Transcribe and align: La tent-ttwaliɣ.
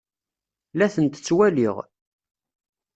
La 0.79 0.87
tent-ttwaliɣ. 0.93 1.75